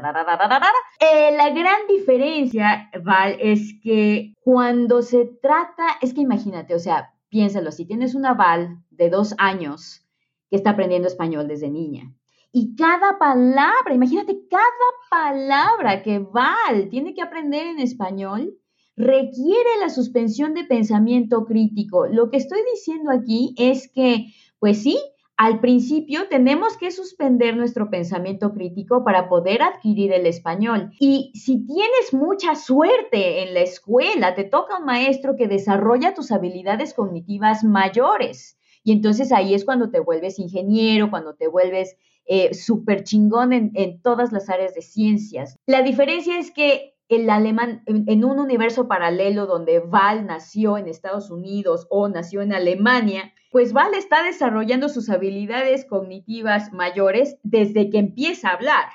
[1.00, 7.14] eh, la gran diferencia, Val, es que cuando se trata, es que imagínate, o sea,
[7.30, 10.06] piénsalo, si tienes una Val de dos años
[10.50, 12.14] que está aprendiendo español desde niña,
[12.52, 18.58] y cada palabra, imagínate, cada palabra que Val tiene que aprender en español
[18.96, 22.08] requiere la suspensión de pensamiento crítico.
[22.08, 25.00] Lo que estoy diciendo aquí es que, pues sí,
[25.38, 30.92] al principio tenemos que suspender nuestro pensamiento crítico para poder adquirir el español.
[31.00, 36.34] Y si tienes mucha suerte en la escuela, te toca un maestro que desarrolla tus
[36.34, 38.60] habilidades cognitivas mayores.
[38.84, 41.96] Y entonces ahí es cuando te vuelves ingeniero, cuando te vuelves
[42.32, 45.58] eh, súper chingón en, todas las áreas de ciencias.
[45.66, 51.32] La diferencia es que el alemán, en, un universo paralelo donde Val nació en Estados
[51.32, 57.98] Unidos o nació en Alemania, pues Val está desarrollando sus habilidades cognitivas mayores desde que
[57.98, 58.86] empieza a hablar.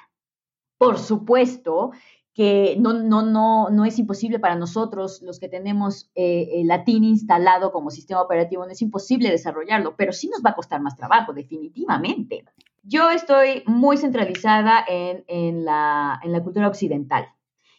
[0.78, 1.90] Por supuesto
[2.34, 7.02] que no, no, no, no es imposible para nosotros, los que tenemos eh, el latín
[7.02, 10.96] instalado como sistema operativo, no es imposible desarrollarlo, pero sí nos va a costar más
[10.96, 12.44] trabajo, definitivamente.
[12.86, 17.26] Yo estoy muy centralizada en, la, cultura occidental.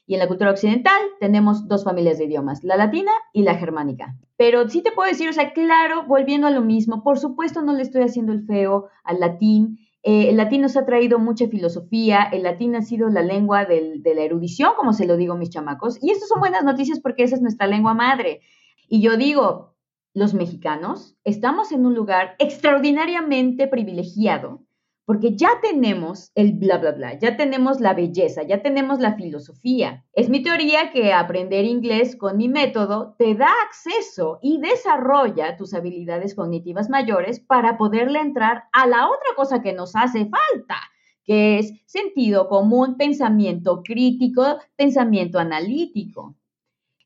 [0.07, 4.17] Y en la cultura occidental tenemos dos familias de idiomas, la latina y la germánica.
[4.35, 7.73] Pero sí te puedo decir, o sea, claro, volviendo a lo mismo, por supuesto no
[7.73, 9.77] le estoy haciendo el feo al latín.
[10.01, 14.01] Eh, el latín nos ha traído mucha filosofía, el latín ha sido la lengua de
[14.15, 16.01] la erudición, como se lo digo a mis chamacos.
[16.01, 18.41] Y esto son buenas noticias porque esa es nuestra lengua madre.
[18.87, 19.75] Y yo digo,
[20.15, 24.64] los mexicanos estamos en un lugar extraordinariamente privilegiado
[25.05, 30.03] porque ya tenemos el bla, bla, bla, ya tenemos la belleza, ya tenemos la filosofía.
[30.13, 35.75] Es mi teoría que aprender inglés con mi método te da acceso y desarrolla tus
[35.75, 40.77] habilidades cognitivas mayores para poderle entrar a la otra cosa que nos hace falta,
[41.23, 46.35] que es sentido común, pensamiento crítico, pensamiento analítico.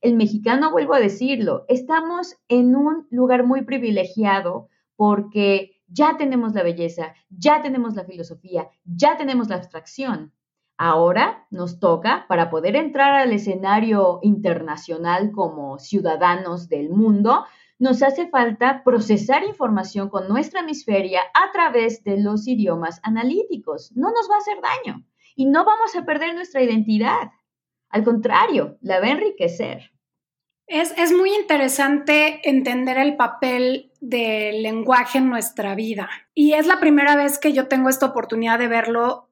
[0.02, 6.64] El mexicano, vuelvo a decirlo, estamos en un lugar muy privilegiado porque ya tenemos la
[6.64, 10.34] belleza, ya tenemos la filosofía, ya tenemos la abstracción.
[10.78, 17.44] Ahora nos toca, para poder entrar al escenario internacional como ciudadanos del mundo,
[17.80, 23.92] nos hace falta procesar información con nuestra hemisferia a través de los idiomas analíticos.
[23.96, 27.32] No nos va a hacer daño y no vamos a perder nuestra identidad.
[27.90, 29.92] Al contrario, la va a enriquecer.
[30.68, 36.10] Es, es, muy interesante entender el papel del lenguaje en nuestra vida.
[36.34, 39.30] Y es la primera vez que yo tengo esta oportunidad de verlo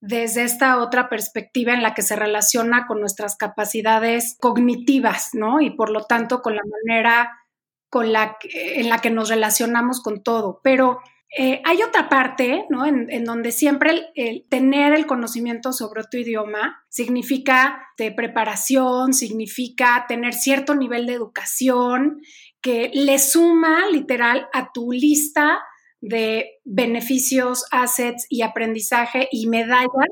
[0.00, 5.60] desde esta otra perspectiva en la que se relaciona con nuestras capacidades cognitivas, ¿no?
[5.60, 7.40] Y por lo tanto con la manera
[7.88, 10.60] con la, en la que nos relacionamos con todo.
[10.62, 11.00] Pero
[11.36, 12.86] eh, hay otra parte, ¿no?
[12.86, 20.34] En, donde siempre el, tener el conocimiento sobre otro idioma significa de preparación, significa tener
[20.34, 22.20] cierto nivel de educación
[22.64, 25.62] que le suma literal a tu lista
[26.00, 30.08] de beneficios, assets y aprendizaje y medallas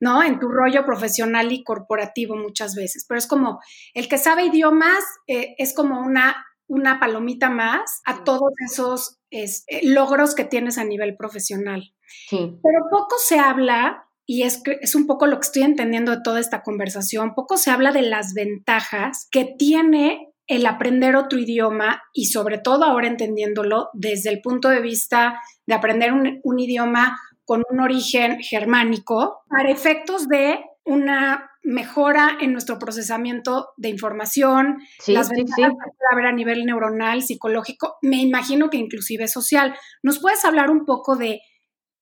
[0.00, 0.20] ¿no?
[0.20, 3.06] En tu rollo profesional y corporativo muchas veces.
[3.08, 3.60] Pero es como,
[3.94, 9.80] el que sabe idiomas eh, es como una una palomita más a todos esos este,
[9.84, 11.92] logros que tienes a nivel profesional.
[12.30, 16.40] Pero poco se habla, y es, es un poco lo que estoy entendiendo de toda
[16.40, 22.26] esta conversación, poco se habla de las ventajas que tiene el aprender otro idioma y
[22.26, 27.80] sobre todo ahora entendiéndolo desde el punto de vista de aprender un idioma con un
[27.80, 35.90] origen germánico para efectos de una mejora en nuestro procesamiento de información, las ventajas que
[35.96, 39.74] puede haber a nivel neuronal, psicológico, me imagino que inclusive social.
[40.02, 41.40] ¿Nos puedes hablar un poco de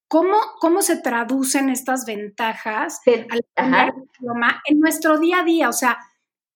[0.08, 5.68] cómo, cómo se traducen estas ventajas al aprender idioma en nuestro día a día?
[5.68, 5.98] O sea,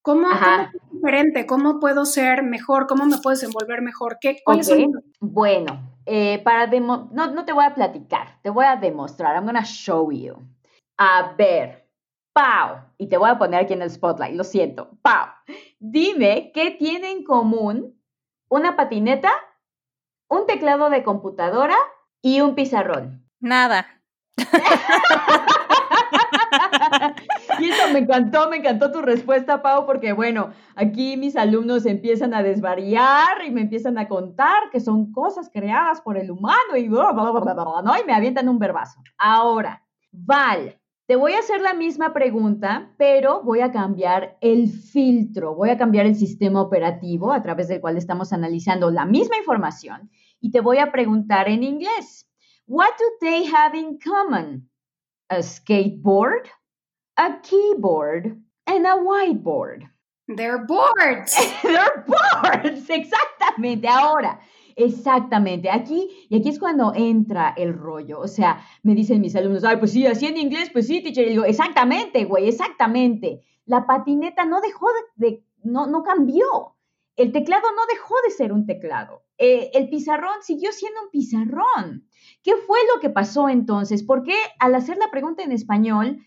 [0.05, 1.47] ¿cómo, es diferente?
[1.47, 2.87] ¿Cómo puedo ser mejor?
[2.87, 4.19] ¿Cómo me puedo desenvolver mejor?
[4.21, 5.03] ¿Qué, ¿Cuáles son?
[5.19, 9.35] Bueno, eh, para no, no te voy a platicar, te voy a demostrar.
[9.35, 10.37] I'm going to show you.
[10.99, 11.89] A ver,
[12.35, 14.91] Pau, y te voy a poner aquí en el spotlight, lo siento.
[15.01, 15.29] Pau,
[15.81, 17.99] dime qué tiene en común
[18.51, 19.33] una patineta,
[20.29, 21.77] un teclado de computadora
[22.21, 23.27] y un pizarrón.
[23.41, 23.87] Nada.
[27.93, 33.45] me encantó, me encantó tu respuesta, Pau, porque bueno, aquí mis alumnos empiezan a desvariar
[33.47, 37.31] y me empiezan a contar que son cosas creadas por el humano y bla, bla,
[37.31, 37.99] bla, ¿no?
[37.99, 39.01] Y me avientan un verbazo.
[39.19, 45.55] Ahora, Val, te voy a hacer la misma pregunta, pero voy a cambiar el filtro,
[45.55, 50.11] voy a cambiar el sistema operativo a través del cual estamos analizando la misma información
[50.41, 52.27] y te voy a preguntar en inglés.
[52.67, 54.71] What do they have in common?
[55.29, 56.49] A skateboard,
[57.17, 59.89] a keyboard, and a whiteboard.
[60.29, 61.37] They're boards.
[61.63, 63.87] They're boards, exactamente.
[63.87, 64.41] Ahora,
[64.77, 69.63] Exactamente, aquí, y aquí es cuando entra el rollo, o sea, me dicen mis alumnos,
[69.63, 73.43] ay, pues sí, así en inglés, pues sí, teacher, y digo, exactamente, güey, exactamente.
[73.67, 76.77] La patineta no dejó de, no, no cambió.
[77.17, 79.23] El teclado no dejó de ser un teclado.
[79.39, 82.09] Eh, el pizarrón siguió siendo un pizarrón.
[82.43, 84.03] ¿Qué fue lo que pasó entonces?
[84.03, 86.19] Porque al hacer la pregunta en español,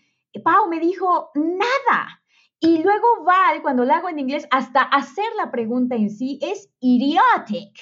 [0.44, 2.22] Pau me dijo, nada.
[2.60, 6.70] Y luego Val, cuando la hago en inglés, hasta hacer la pregunta en sí es
[6.80, 7.72] idiotic.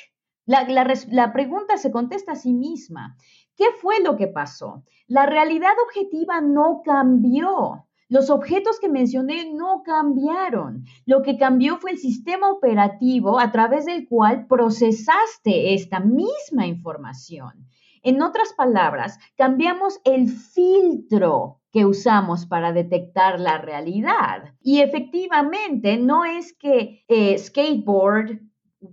[0.45, 3.17] La, pregunta se contesta a sí misma.
[3.57, 4.85] ¿Qué fue lo que pasó?
[5.09, 7.87] La realidad objetiva no cambió.
[8.09, 10.85] Los objetos que mencioné no cambiaron.
[11.05, 17.67] Lo que cambió fue el sistema operativo a través del cual procesaste esta misma información.
[18.03, 24.55] En otras palabras, cambiamos el filtro que usamos para detectar la realidad.
[24.63, 28.41] Y efectivamente, no es que eh, skateboard,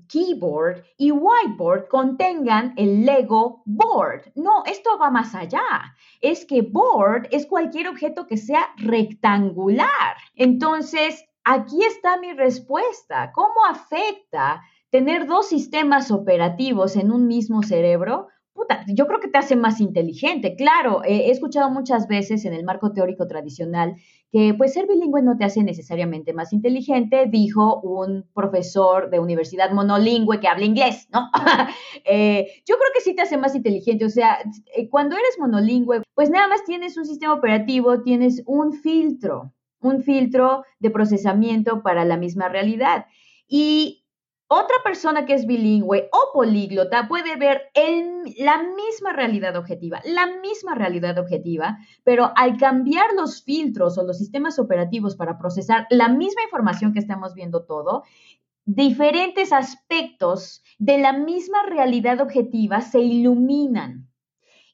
[0.10, 4.34] keyboard y whiteboard contengan el Lego board.
[4.36, 5.96] No, esto va más allá.
[6.20, 10.18] Es que board es cualquier objeto que sea rectangular.
[10.36, 13.32] Entonces, aquí está mi respuesta.
[13.32, 18.28] ¿Cómo afecta tener dos sistemas operativos en un mismo cerebro?
[18.54, 20.56] Puta, yo creo que te hace más inteligente.
[20.56, 23.96] Claro, he escuchado muchas veces en el marco teórico tradicional
[24.32, 29.72] que pues ser bilingüe no te hace necesariamente más inteligente, dijo un profesor de universidad
[29.72, 31.30] monolingüe que habla inglés, ¿no?
[32.06, 34.40] Eh, yo creo que sí te hace más inteligente, o sea,
[34.76, 40.02] eh, cuando eres monolingüe, pues nada más tienes un sistema operativo, tienes un filtro, un
[40.04, 43.06] filtro de procesamiento para la misma realidad.
[43.48, 44.03] Y
[44.54, 47.72] otra persona que es bilingüe o políglota puede ver
[48.38, 54.20] la misma realidad objetiva, la misma realidad objetiva, pero al cambiar los filtros o los
[54.20, 58.04] sistemas operativos para procesar la misma información que estamos viendo todo,
[58.66, 64.08] diferentes aspectos de la misma realidad objetiva se iluminan.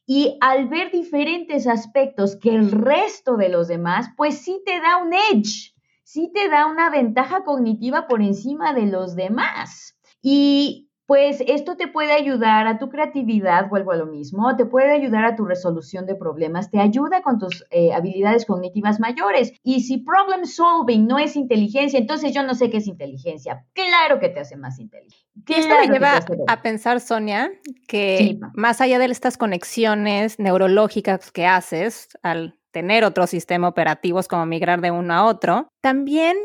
[0.06, 4.96] Y al ver diferentes aspectos que el resto de los demás, pues sí te da
[4.98, 5.69] un edge
[6.12, 9.96] sí te da una ventaja cognitiva por encima de los demás.
[10.20, 14.90] Y pues esto te puede ayudar a tu creatividad, vuelvo a lo mismo, te puede
[14.92, 19.52] ayudar a tu resolución de problemas, te ayuda con tus eh, habilidades cognitivas mayores.
[19.62, 23.64] Y si problem solving no es inteligencia, entonces yo no sé qué es inteligencia.
[23.72, 25.26] Claro que te hace más inteligente.
[25.48, 27.52] Esto me lleva a pensar, Sonia,
[27.86, 34.46] que más allá de estas conexiones neurológicas que haces al tener otros sistemas operativos como
[34.46, 36.36] migrar de uno a otro, también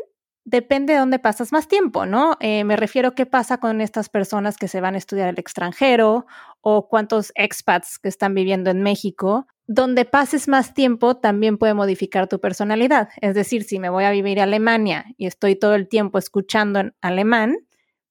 [0.46, 2.36] depende de dónde pasas más tiempo, ¿no?
[2.40, 5.38] Eh, me refiero a qué pasa con estas personas que se van a estudiar al
[5.38, 6.26] extranjero
[6.60, 9.46] o cuántos expats que están viviendo en México.
[9.66, 13.08] Donde pases más tiempo también puede modificar tu personalidad.
[13.20, 16.78] Es decir, si me voy a vivir a Alemania y estoy todo el tiempo escuchando
[16.78, 17.56] en alemán,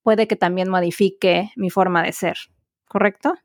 [0.03, 2.35] puede que también modifique mi forma de ser,
[2.89, 3.35] ¿correcto?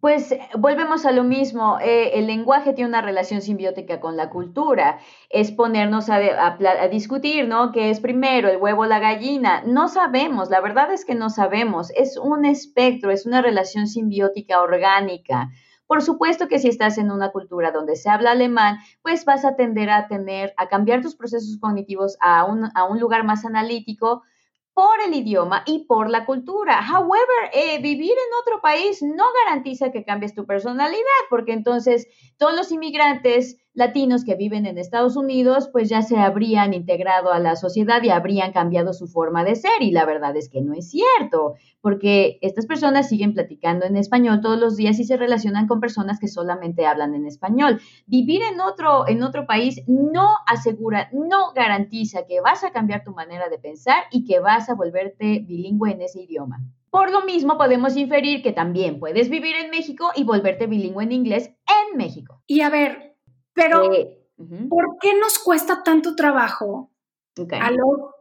[0.00, 4.98] Pues volvemos a lo mismo, eh, el lenguaje tiene una relación simbiótica con la cultura,
[5.28, 7.70] es ponernos a, a, discutir, ¿no?
[7.70, 9.62] ¿Qué es primero, el huevo o la gallina?
[9.66, 14.62] No sabemos, la verdad es que no sabemos, es un espectro, es una relación simbiótica
[14.62, 15.50] orgánica.
[15.86, 19.54] Por supuesto que si estás en una cultura donde se habla alemán, pues vas a
[19.54, 24.22] tender a tener, a cambiar tus procesos cognitivos a un, a un lugar más analítico,
[24.74, 26.80] por el idioma y por la cultura.
[26.80, 32.06] However, eh, vivir en otro país no garantiza que cambies tu personalidad, porque entonces
[32.38, 37.38] todos los inmigrantes latinos que viven en Estados Unidos, pues ya se habrían integrado a
[37.38, 39.80] la sociedad y habrían cambiado su forma de ser.
[39.80, 44.40] Y la verdad es que no es cierto, porque estas personas siguen platicando en español
[44.40, 47.80] todos los días y se relacionan con personas que solamente hablan en español.
[48.06, 53.12] Vivir en otro, en otro país no asegura, no garantiza que vas a cambiar tu
[53.12, 56.60] manera de pensar y que vas a volverte bilingüe en ese idioma.
[56.90, 61.12] Por lo mismo, podemos inferir que también puedes vivir en México y volverte bilingüe en
[61.12, 62.42] inglés en México.
[62.48, 63.09] Y a ver,
[63.52, 64.18] pero, eh,
[64.68, 66.90] ¿por qué nos cuesta tanto trabajo
[67.60, 68.14] a los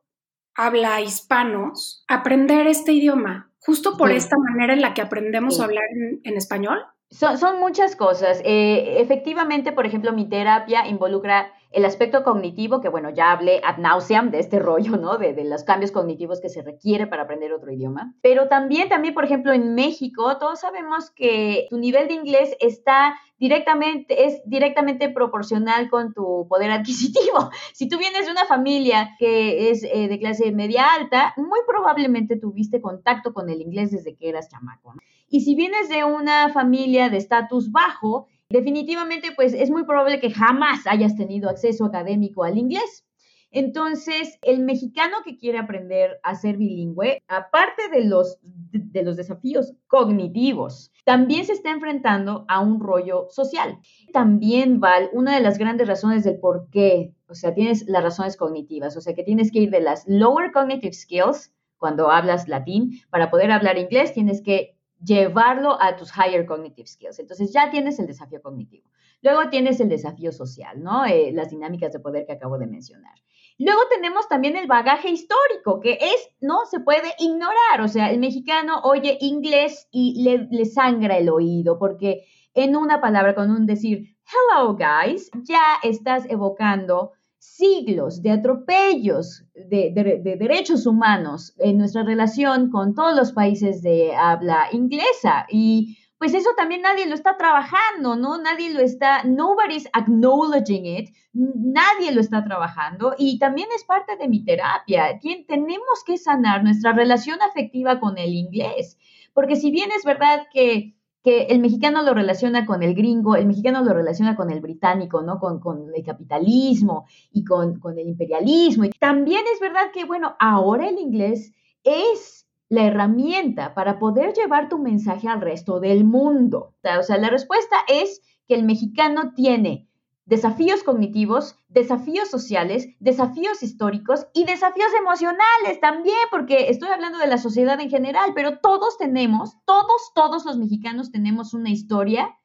[0.55, 3.51] habla hispanos aprender este idioma?
[3.61, 5.83] Justo por esta manera en la que aprendemos a hablar
[6.23, 6.79] en, español.
[7.09, 8.41] Son, muchas cosas.
[8.45, 13.77] Eh, efectivamente, por ejemplo, mi terapia involucra el aspecto cognitivo, que bueno, ya hablé ad
[13.77, 15.17] nauseam de este rollo, ¿no?
[15.17, 18.13] De, de, los cambios cognitivos que se requiere para aprender otro idioma.
[18.21, 23.15] Pero también, también, por ejemplo, en México, todos sabemos que tu nivel de inglés está
[23.39, 27.49] directamente, es directamente proporcional con tu poder adquisitivo.
[27.73, 32.37] Si tú vienes de una familia que es eh, de clase media alta, muy probablemente
[32.37, 34.93] tuviste contacto con el inglés desde que eras chamaco.
[35.29, 40.31] Y si vienes de una familia de estatus bajo, definitivamente pues es muy probable que
[40.31, 43.05] jamás hayas tenido acceso académico al inglés.
[43.51, 49.73] Entonces, el mexicano que quiere aprender a ser bilingüe, aparte de los, de los desafíos
[49.87, 53.79] cognitivos, también se está enfrentando a un rollo social.
[54.13, 58.37] También, Val, una de las grandes razones del por qué, o sea, tienes las razones
[58.37, 62.99] cognitivas, o sea, que tienes que ir de las lower cognitive skills, cuando hablas latín,
[63.09, 67.19] para poder hablar inglés, tienes que llevarlo a tus higher cognitive skills.
[67.19, 68.89] Entonces ya tienes el desafío cognitivo.
[69.21, 71.05] Luego tienes el desafío social, ¿no?
[71.05, 73.15] Eh, las dinámicas de poder que acabo de mencionar.
[73.57, 77.81] Luego tenemos también el bagaje histórico, que es, no se puede ignorar.
[77.83, 83.35] O sea, el mexicano oye inglés y le, sangra el oído, porque en una palabra,
[83.35, 91.55] con un decir, hello guys, ya estás evocando siglos de atropellos de, de, derechos humanos
[91.57, 95.45] en nuestra relación con todos los países de habla inglesa.
[95.49, 98.37] Y pues eso también nadie lo está trabajando, ¿no?
[98.41, 104.27] Nadie lo está, nobody's acknowledging it, nadie lo está trabajando y también es parte de
[104.27, 105.17] mi terapia.
[105.47, 108.97] tenemos que sanar nuestra relación afectiva con el inglés,
[109.33, 110.93] porque si bien es verdad que,
[111.23, 115.21] que el mexicano lo relaciona con el gringo, el mexicano lo relaciona con el británico,
[115.21, 115.39] ¿no?
[115.39, 118.85] Con, con el capitalismo y con, con el imperialismo.
[118.85, 121.53] Y también es verdad que, bueno, ahora el inglés
[121.83, 122.39] es
[122.69, 126.75] la herramienta para poder llevar tu mensaje al resto del mundo?
[126.99, 129.88] O sea, la respuesta es que el mexicano tiene
[130.29, 137.39] desafíos cognitivos, desafíos sociales, desafíos históricos y desafíos emocionales también, porque estoy hablando de la
[137.39, 142.37] sociedad en general, pero todos tenemos, todos, todos los mexicanos tenemos una historia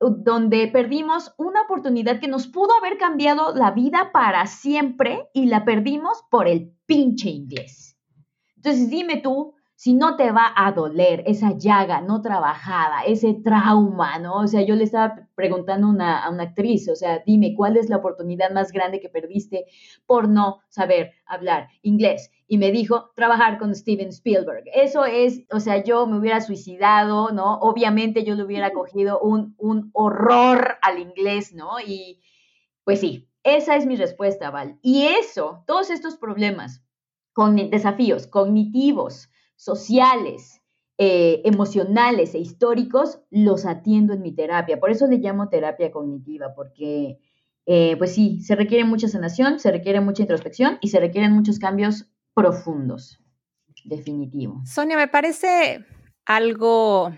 [0.00, 5.64] donde perdimos una oportunidad que nos pudo haber cambiado la vida para siempre y la
[5.64, 7.96] perdimos por el pinche inglés.
[8.56, 14.18] Entonces dime tú, si no te va a doler esa llaga no trabajada, ese trauma,
[14.18, 14.34] ¿no?
[14.40, 17.96] O sea, yo le estaba preguntando a una actriz, o sea, dime, ¿cuál es la
[17.96, 19.64] oportunidad más grande que perdiste
[20.04, 22.30] por no saber hablar inglés?
[22.46, 24.64] Y me dijo, trabajar con Steven Spielberg.
[24.74, 27.54] Eso es, o sea, yo me hubiera suicidado, ¿no?
[27.60, 31.80] Obviamente yo le hubiera cogido un, un horror al inglés, ¿no?
[31.80, 32.20] Y
[32.84, 34.78] pues sí, esa es mi respuesta, Val.
[34.82, 36.84] Y eso, todos estos problemas,
[37.32, 39.29] con desafíos cognitivos,
[39.60, 40.62] sociales,
[40.96, 44.80] eh, emocionales e históricos, los atiendo en mi terapia.
[44.80, 47.18] Por eso le llamo terapia cognitiva, porque,
[47.66, 51.58] eh, pues sí, se requiere mucha sanación, se requiere mucha introspección y se requieren muchos
[51.58, 53.22] cambios profundos.
[53.84, 54.62] Definitivo.
[54.64, 55.84] Sonia, me parece
[56.24, 57.12] algo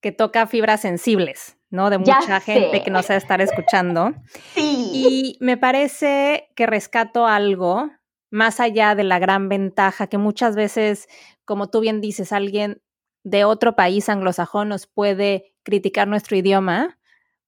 [0.00, 1.88] que toca fibras sensibles, ¿no?
[1.88, 4.12] De mucha gente que nos va a estar escuchando.
[4.54, 4.90] Sí.
[4.92, 7.90] Y me parece que rescato algo
[8.30, 11.08] más allá de la gran ventaja que muchas veces
[11.50, 12.80] como tú bien dices, alguien
[13.24, 16.96] de otro país anglosajón nos puede criticar nuestro idioma,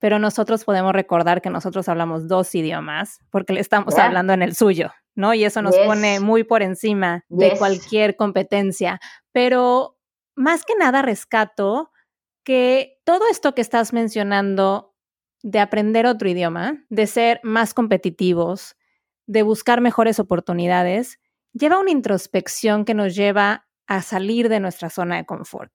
[0.01, 4.57] pero nosotros podemos recordar que nosotros hablamos dos idiomas porque le estamos hablando en el
[4.57, 5.35] suyo, ¿no?
[5.35, 8.99] Y eso nos pone muy por encima de cualquier competencia.
[9.31, 9.97] Pero
[10.35, 11.93] más que nada rescato
[12.43, 14.97] que todo esto que estás mencionando
[15.45, 18.75] de aprender otro idioma, de ser más competitivos,
[19.27, 21.19] de buscar mejores oportunidades,
[21.53, 25.73] lleva una introspección que nos lleva a salir de nuestra zona de confort.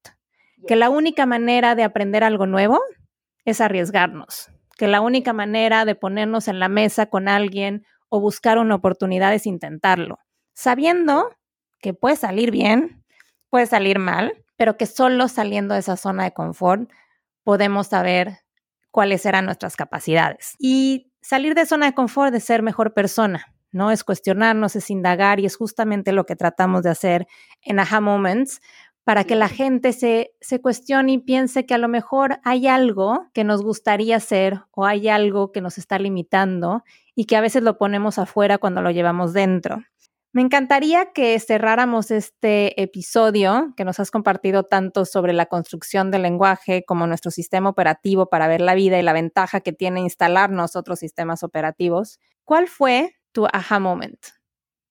[0.68, 2.80] Que la única manera de aprender algo nuevo
[3.46, 4.50] es arriesgarnos.
[4.78, 9.34] Que la única manera de ponernos en la mesa con alguien o buscar una oportunidad
[9.34, 10.20] es intentarlo,
[10.54, 11.30] sabiendo
[11.80, 13.04] que puede salir bien,
[13.50, 16.90] puede salir mal, pero que solo saliendo de esa zona de confort
[17.44, 18.40] podemos saber
[18.92, 20.56] cuáles eran nuestras capacidades.
[20.58, 23.92] Y salir de zona de confort de ser mejor persona, ¿no?
[23.92, 27.28] Es cuestionarnos, es indagar y es justamente lo que tratamos de hacer
[27.62, 28.62] en Aha Moments
[29.04, 33.26] para que la gente se, se cuestione y piense que a lo mejor hay algo
[33.34, 37.62] que nos gustaría hacer o hay algo que nos está limitando y que a veces
[37.62, 39.84] lo ponemos afuera cuando lo llevamos dentro.
[40.38, 46.22] Me encantaría que cerráramos este episodio que nos has compartido tanto sobre la construcción del
[46.22, 50.76] lenguaje como nuestro sistema operativo para ver la vida y la ventaja que tiene instalarnos
[50.76, 52.20] otros sistemas operativos.
[52.46, 54.20] ¿Cuál fue tu aha moment?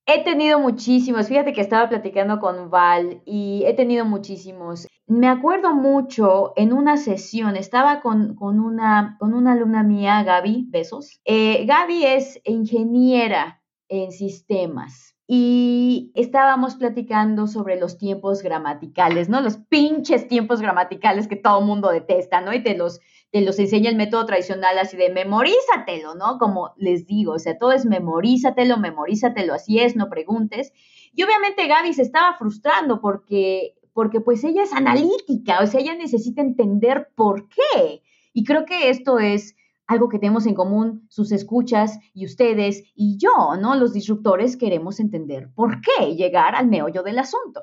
[0.07, 4.88] He tenido muchísimos, fíjate que estaba platicando con Val y he tenido muchísimos.
[5.07, 11.20] Me acuerdo mucho en una sesión, estaba con, una, con una alumna mía, Gaby, besos.
[11.24, 19.41] Eh, Gaby es ingeniera en sistemas y estábamos platicando sobre los tiempos gramaticales, ¿no?
[19.41, 22.53] Los pinches tiempos gramaticales que todo mundo detesta, ¿no?
[22.53, 23.01] Y te los
[23.31, 26.39] te los enseña el método tradicional así de memorízatelo, ¿no?
[26.39, 30.72] Como les digo, o sea, todo es memorízatelo, memorízatelo, así es, no preguntes.
[31.12, 35.95] Y obviamente Gaby se estaba frustrando porque, porque pues ella es analítica, o sea, ella
[35.95, 38.03] necesita entender por qué.
[38.33, 39.57] Y creo que esto es
[39.87, 43.74] algo que tenemos en común sus escuchas y ustedes y yo, ¿no?
[43.76, 47.62] Los disruptores queremos entender por qué, llegar al meollo del asunto.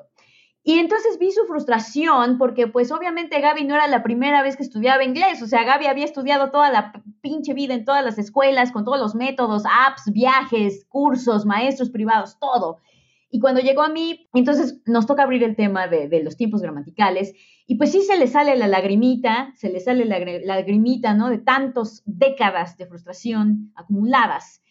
[0.66, 4.62] Y entonces vi su frustración porque pues obviamente Gaby no era la primera vez que
[4.62, 8.72] estudiaba inglés, o sea, Gaby había estudiado toda la pinche vida en todas las escuelas,
[8.72, 12.78] con todos los métodos, apps, viajes, cursos, maestros privados, todo.
[13.30, 17.34] Y cuando llegó a mí, entonces nos toca abrir el tema de, los tiempos gramaticales
[17.66, 21.30] y pues sí se le sale la lagrimita, se le sale la lagrimita, ¿no?
[21.30, 24.62] De tantas décadas de frustración acumuladas.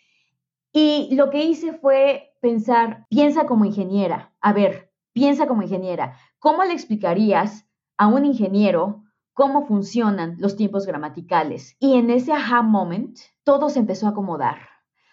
[0.71, 6.63] Y lo que hice fue pensar, piensa como ingeniera, a ver, Piensa como ingeniera, ¿cómo
[6.63, 7.67] le explicarías
[7.97, 11.75] a un ingeniero cómo funcionan los tiempos gramaticales?
[11.79, 14.57] Y en ese aha moment, todo se empezó a acomodar.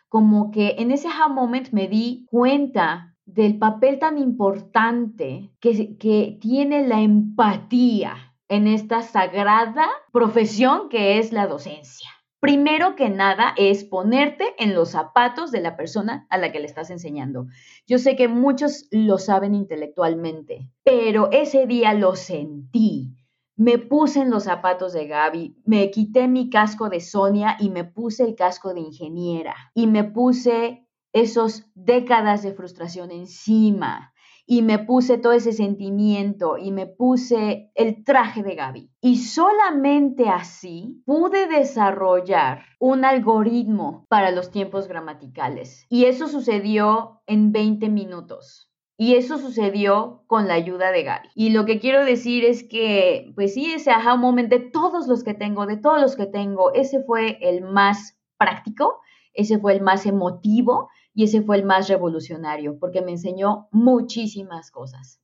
[0.09, 6.87] Como que en ese aha moment me di cuenta del papel tan importante que, tiene
[6.87, 12.11] la empatía en esta sagrada profesión que es la docencia
[12.41, 16.67] primero que nada es ponerte en los zapatos de la persona a la que le
[16.67, 17.47] estás enseñando.
[17.87, 23.15] Yo sé que muchos lo saben intelectualmente, pero ese día lo sentí.
[23.57, 27.85] Me puse en los zapatos de Gaby, me quité mi casco de Sonia y me
[27.85, 34.13] puse el casco de ingeniera y me puse esos décadas de frustración encima
[34.53, 38.91] y me puse todo ese sentimiento y me puse el traje de Gaby.
[39.01, 45.87] Y solamente así pude desarrollar un algoritmo para los tiempos gramaticales.
[45.89, 48.73] Y eso sucedió en 20 minutos.
[48.97, 51.29] Y eso sucedió con la ayuda de Gaby.
[51.37, 55.23] Y lo que quiero decir es que, pues sí, ese aha moment de todos los
[55.23, 59.01] que tengo, de todos los que tengo, ese fue el más práctico,
[59.33, 60.89] ese fue el más emotivo
[61.21, 65.21] y ese fue el más revolucionario porque me enseñó muchísimas cosas.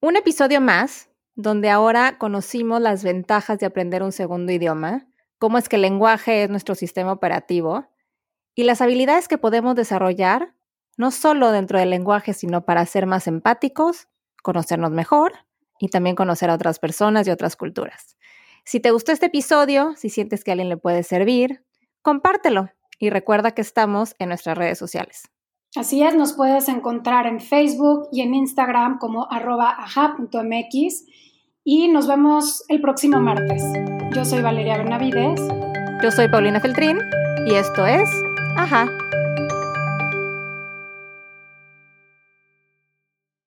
[0.00, 5.06] Un episodio más donde ahora conocimos las ventajas de aprender un segundo idioma,
[5.38, 7.86] cómo es que el lenguaje es nuestro sistema operativo
[8.56, 10.56] y las habilidades que podemos desarrollar,
[10.96, 14.08] no solo dentro del lenguaje, sino para ser más empáticos,
[14.42, 15.34] conocernos mejor
[15.78, 18.16] y también conocer a otras personas y otras culturas.
[18.64, 21.64] Si te gustó este episodio, si sientes que alguien le puede servir,
[22.02, 22.70] compártelo
[23.00, 25.28] y recuerda que estamos en nuestras redes sociales.
[25.74, 31.06] Así es, nos puedes encontrar en Facebook y en Instagram como arroba aja.mx
[31.64, 33.62] y nos vemos el próximo martes.
[34.14, 35.40] Yo soy Valeria Benavides.
[36.02, 36.98] Yo soy Paulina Feltrín
[37.46, 38.08] y esto es
[38.56, 38.90] Ajá.